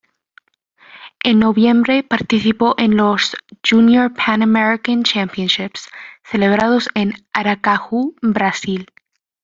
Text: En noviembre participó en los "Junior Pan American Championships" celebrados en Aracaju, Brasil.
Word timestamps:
En 1.23 1.37
noviembre 1.37 2.01
participó 2.01 2.73
en 2.79 2.97
los 2.97 3.35
"Junior 3.63 4.11
Pan 4.11 4.41
American 4.41 5.03
Championships" 5.03 5.87
celebrados 6.23 6.89
en 6.95 7.13
Aracaju, 7.35 8.15
Brasil. 8.19 8.87